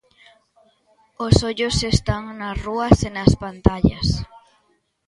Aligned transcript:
Os 1.25 1.35
ollos 1.49 1.77
están 1.93 2.23
nas 2.39 2.55
rúas 2.65 2.97
e 3.07 3.09
nas 3.17 3.33
pantallas. 3.41 4.07